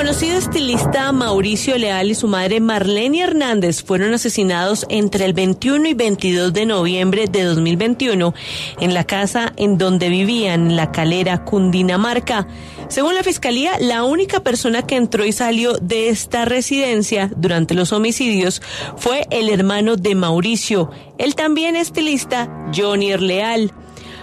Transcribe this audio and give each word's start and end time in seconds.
conocido 0.00 0.38
estilista 0.38 1.12
Mauricio 1.12 1.76
Leal 1.76 2.10
y 2.10 2.14
su 2.14 2.26
madre 2.26 2.58
Marlene 2.58 3.20
Hernández 3.20 3.84
fueron 3.84 4.14
asesinados 4.14 4.86
entre 4.88 5.26
el 5.26 5.34
21 5.34 5.90
y 5.90 5.92
22 5.92 6.54
de 6.54 6.64
noviembre 6.64 7.26
de 7.26 7.42
2021 7.44 8.32
en 8.80 8.94
la 8.94 9.04
casa 9.04 9.52
en 9.58 9.76
donde 9.76 10.08
vivían, 10.08 10.70
en 10.70 10.76
la 10.76 10.90
calera 10.90 11.44
Cundinamarca. 11.44 12.48
Según 12.88 13.14
la 13.14 13.22
fiscalía, 13.22 13.78
la 13.78 14.04
única 14.04 14.40
persona 14.40 14.86
que 14.86 14.96
entró 14.96 15.26
y 15.26 15.32
salió 15.32 15.76
de 15.76 16.08
esta 16.08 16.46
residencia 16.46 17.30
durante 17.36 17.74
los 17.74 17.92
homicidios 17.92 18.62
fue 18.96 19.26
el 19.30 19.50
hermano 19.50 19.96
de 19.96 20.14
Mauricio, 20.14 20.90
el 21.18 21.34
también 21.34 21.76
estilista 21.76 22.70
Johnny 22.74 23.14
Leal. 23.18 23.70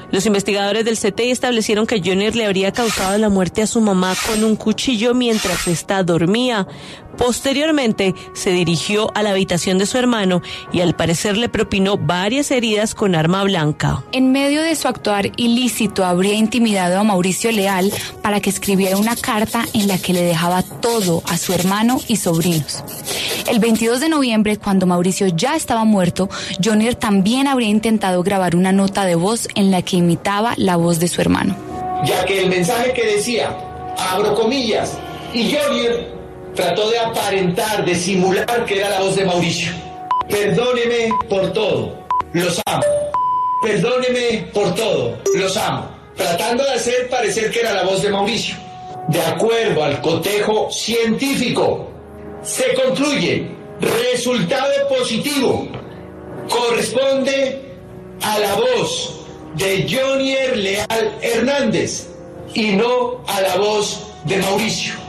Los 0.10 0.26
investigadores 0.26 0.86
del 0.86 0.98
CTI 0.98 1.32
establecieron 1.32 1.86
que 1.86 2.02
Johnny 2.04 2.32
le 2.32 2.46
habría 2.46 2.72
causado 2.72 3.18
la 3.18 3.28
muerte 3.30 3.62
a 3.62 3.68
su 3.68 3.82
mamá 3.82 4.16
con 4.28 4.44
un 4.44 4.56
cuchillo 4.56 5.14
mientras 5.14 5.68
ésta 5.68 6.02
dormía. 6.04 6.66
Posteriormente 7.18 8.16
se 8.34 8.52
dirigió 8.52 9.12
a 9.16 9.24
la 9.24 9.32
habitación 9.32 9.78
de 9.78 9.86
su 9.86 9.98
hermano 9.98 10.42
y 10.72 10.82
al 10.82 10.96
parecer 10.96 11.38
le 11.38 11.50
propinó 11.50 11.98
varias 11.98 12.52
heridas 12.52 12.96
con 12.96 13.16
arma 13.16 13.44
blanca. 13.44 14.04
En 14.12 14.32
medio 14.32 14.62
de 14.62 14.76
su 14.76 14.88
actuar 14.88 15.32
ilícito 15.38 16.06
habría 16.06 16.36
intimidado 16.36 17.00
a 17.00 17.04
Mauricio 17.04 17.52
Leal 17.52 17.92
para 18.22 18.40
que 18.40 18.50
escribiera 18.50 18.98
una 18.98 19.16
carta 19.16 19.66
en 19.74 19.88
la 19.88 19.98
que 19.98 20.14
le 20.14 20.22
dejaba 20.22 20.62
todo 20.62 21.24
a 21.26 21.38
su 21.38 21.54
hermano 21.54 22.00
y 22.08 22.18
sobrinos. 22.18 22.84
El 23.48 23.60
22 23.60 24.00
de 24.00 24.10
noviembre, 24.10 24.58
cuando 24.58 24.86
Mauricio 24.86 25.28
ya 25.28 25.56
estaba 25.56 25.84
muerto, 25.86 26.30
Johnny 26.64 26.94
también 26.96 27.48
habría 27.48 27.70
intentado 27.70 28.24
grabar 28.24 28.56
una 28.56 28.72
nota 28.72 29.06
de 29.06 29.16
voz 29.16 29.48
en 29.56 29.72
la 29.72 29.82
que 29.82 29.98
imitaba 29.98 30.54
la 30.58 30.76
voz 30.76 31.00
de 31.00 31.08
su 31.08 31.22
hermano. 31.22 31.56
Ya 32.06 32.26
que 32.26 32.44
el 32.44 32.50
mensaje 32.50 32.94
que 32.94 33.06
decía, 33.16 33.58
abro 34.12 34.36
comillas, 34.36 34.98
y 35.34 35.52
Johnny 35.52 36.17
trató 36.58 36.90
de 36.90 36.98
aparentar, 36.98 37.86
de 37.86 37.96
simular 37.96 38.66
que 38.66 38.80
era 38.80 38.90
la 38.90 39.00
voz 39.00 39.16
de 39.16 39.24
Mauricio. 39.24 39.72
Perdóneme 40.28 41.10
por 41.30 41.54
todo, 41.54 41.94
los 42.34 42.60
amo. 42.66 42.84
Perdóneme 43.62 44.50
por 44.52 44.74
todo, 44.74 45.18
los 45.36 45.56
amo. 45.56 45.88
Tratando 46.16 46.64
de 46.64 46.72
hacer 46.72 47.10
parecer 47.10 47.52
que 47.52 47.60
era 47.60 47.74
la 47.74 47.84
voz 47.84 48.02
de 48.02 48.10
Mauricio. 48.10 48.56
De 49.08 49.22
acuerdo 49.22 49.84
al 49.84 50.02
cotejo 50.02 50.70
científico, 50.72 51.88
se 52.42 52.74
concluye 52.74 53.52
resultado 53.80 54.74
positivo. 54.90 55.68
Corresponde 56.50 57.62
a 58.22 58.40
la 58.40 58.56
voz 58.56 59.22
de 59.54 59.88
Johnny 59.88 60.36
Leal 60.56 61.18
Hernández 61.22 62.08
y 62.56 62.72
no 62.72 63.22
a 63.28 63.42
la 63.42 63.58
voz 63.58 64.08
de 64.26 64.38
Mauricio. 64.38 65.07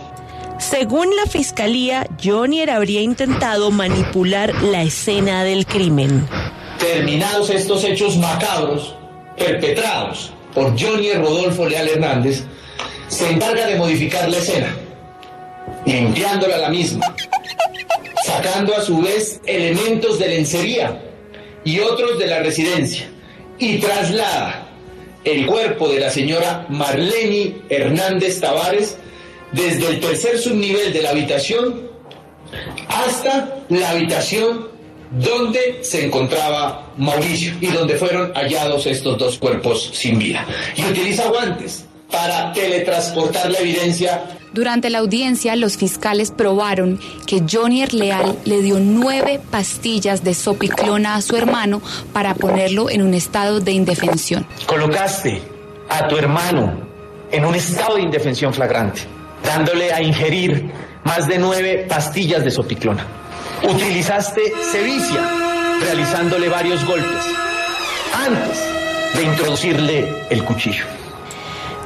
Según 0.71 1.17
la 1.17 1.25
fiscalía, 1.25 2.07
Jonier 2.23 2.71
habría 2.71 3.01
intentado 3.01 3.71
manipular 3.71 4.55
la 4.63 4.83
escena 4.83 5.43
del 5.43 5.65
crimen. 5.65 6.29
Terminados 6.79 7.49
estos 7.49 7.85
hechos 7.85 8.19
macabros 8.19 8.95
perpetrados 9.39 10.31
por 10.53 10.79
Jonier 10.79 11.23
Rodolfo 11.23 11.67
Leal 11.67 11.89
Hernández, 11.89 12.45
se 13.09 13.31
encarga 13.31 13.67
de 13.67 13.77
modificar 13.77 14.29
la 14.29 14.37
escena, 14.37 14.77
limpiándola 15.87 16.57
a 16.57 16.59
la 16.59 16.69
misma, 16.69 17.15
sacando 18.27 18.77
a 18.77 18.83
su 18.83 19.01
vez 19.01 19.41
elementos 19.47 20.19
de 20.19 20.29
lencería 20.29 21.01
y 21.65 21.81
otros 21.81 22.19
de 22.19 22.27
la 22.27 22.41
residencia, 22.41 23.09
y 23.59 23.79
traslada 23.79 24.69
el 25.25 25.47
cuerpo 25.47 25.89
de 25.89 26.01
la 26.01 26.11
señora 26.11 26.67
Marlene 26.69 27.57
Hernández 27.71 28.39
Tavares 28.41 28.99
desde 29.53 29.89
el 29.89 30.01
tercer 30.01 30.39
subnivel 30.39 30.93
de 30.93 31.03
la 31.03 31.11
habitación 31.11 31.89
hasta 32.89 33.59
la 33.69 33.91
habitación 33.91 34.69
donde 35.11 35.81
se 35.83 36.05
encontraba 36.05 36.93
Mauricio 36.97 37.55
y 37.61 37.69
donde 37.69 37.97
fueron 37.97 38.33
hallados 38.35 38.87
estos 38.87 39.19
dos 39.19 39.39
cuerpos 39.39 39.91
sin 39.95 40.19
vida. 40.19 40.47
Y 40.77 40.85
utiliza 40.85 41.29
guantes 41.29 41.85
para 42.11 42.53
teletransportar 42.53 43.51
la 43.51 43.59
evidencia. 43.59 44.25
Durante 44.53 44.91
la 44.91 44.99
audiencia, 44.99 45.57
los 45.57 45.77
fiscales 45.77 46.31
probaron 46.31 46.99
que 47.27 47.43
Johnny 47.51 47.87
Leal 47.87 48.39
le 48.45 48.63
dio 48.63 48.79
nueve 48.81 49.41
pastillas 49.51 50.25
de 50.25 50.35
sopiclona 50.35 51.17
a 51.17 51.23
su 51.23 51.37
hermano 51.37 51.83
para 52.13 52.35
ponerlo 52.35 52.91
en 52.91 53.03
un 53.03 53.15
estado 53.15 53.61
de 53.61 53.73
indefensión. 53.73 54.47
Colocaste 54.67 55.43
a 55.89 56.09
tu 56.09 56.17
hermano 56.17 56.81
en 57.31 57.45
un 57.45 57.55
estado 57.55 57.97
de 57.97 58.03
indefensión 58.03 58.55
flagrante 58.55 59.18
dándole 59.45 59.93
a 59.93 60.03
ingerir 60.03 60.71
más 61.05 61.27
de 61.27 61.39
nueve 61.39 61.87
pastillas 61.89 62.45
de 62.45 62.51
sopiclona. 62.51 63.07
Utilizaste 63.63 64.53
sevicia, 64.71 65.21
realizándole 65.81 66.49
varios 66.49 66.85
golpes, 66.85 67.25
antes 68.15 68.59
de 69.15 69.23
introducirle 69.25 70.09
el 70.31 70.45
cuchillo. 70.45 70.85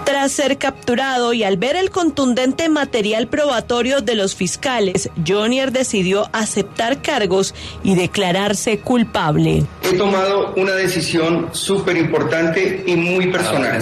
Tras 0.05 0.33
ser 0.33 0.59
capturado 0.59 1.33
y 1.33 1.45
al 1.45 1.57
ver 1.57 1.77
el 1.77 1.91
contundente 1.91 2.69
material 2.69 3.29
probatorio 3.29 4.01
de 4.01 4.17
los 4.17 4.35
fiscales, 4.35 5.09
Jonier 5.27 5.71
decidió 5.71 6.29
aceptar 6.33 7.01
cargos 7.01 7.55
y 7.85 7.95
declararse 7.95 8.81
culpable. 8.81 9.65
He 9.83 9.97
tomado 9.97 10.55
una 10.57 10.73
decisión 10.73 11.51
súper 11.53 11.97
importante 11.97 12.83
y 12.85 12.97
muy 12.97 13.29
personal. 13.29 13.81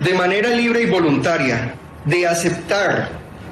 De 0.00 0.14
manera 0.14 0.50
libre 0.50 0.82
y 0.82 0.86
voluntaria, 0.86 1.74
de 2.06 2.26
aceptar 2.26 3.10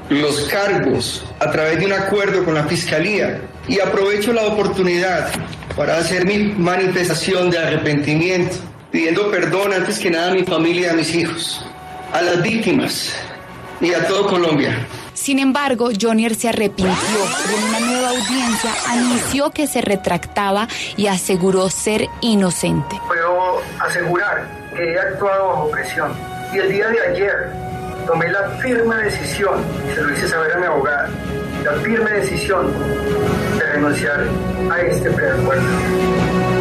los 0.09 0.48
cargos 0.48 1.25
a 1.41 1.50
través 1.50 1.78
de 1.78 1.87
un 1.87 1.92
acuerdo 1.92 2.44
con 2.44 2.54
la 2.54 2.65
Fiscalía 2.65 3.41
y 3.69 3.81
aprovecho 3.81 4.32
la 4.32 4.47
oportunidad 4.47 5.28
para 5.76 5.98
hacer 5.98 6.25
mi 6.25 6.38
manifestación 6.38 7.50
de 7.50 7.59
arrepentimiento, 7.59 8.56
pidiendo 8.91 9.31
perdón 9.31 9.72
antes 9.72 9.98
que 9.98 10.10
nada 10.10 10.31
a 10.31 10.34
mi 10.34 10.44
familia 10.44 10.88
y 10.88 10.91
a 10.91 10.94
mis 10.94 11.14
hijos, 11.14 11.64
a 12.12 12.22
las 12.22 12.43
víctimas 12.43 13.12
y 13.81 13.93
a 13.93 14.06
todo 14.06 14.26
Colombia. 14.26 14.87
Sin 15.14 15.38
embargo, 15.38 15.91
Jonier 15.98 16.34
se 16.34 16.48
arrepintió 16.48 16.87
y 16.88 17.54
en 17.54 17.64
una 17.69 17.81
nueva 17.81 18.09
audiencia 18.10 18.70
anunció 18.88 19.50
que 19.50 19.66
se 19.66 19.81
retractaba 19.81 20.69
y 20.97 21.06
aseguró 21.06 21.70
ser 21.70 22.09
inocente. 22.20 23.00
Puedo 23.06 23.62
asegurar 23.81 24.48
que 24.76 24.93
he 24.93 24.98
actuado 24.98 25.48
bajo 25.48 25.70
presión 25.70 26.12
y 26.53 26.59
el 26.59 26.72
día 26.72 26.88
de 26.88 27.00
ayer 27.00 27.73
tomé 28.06 28.28
la 28.31 28.48
firme 28.60 28.97
decisión, 28.97 29.60
se 29.94 30.03
lo 30.03 30.12
hice 30.12 30.28
saber 30.28 30.53
a 30.53 30.59
mi 30.59 30.66
abogada, 30.66 31.09
la 31.65 31.72
firme 31.81 32.10
decisión 32.12 32.72
de 33.59 33.65
renunciar 33.72 34.25
a 34.70 34.81
este 34.81 35.10
preacuerdo. 35.10 36.53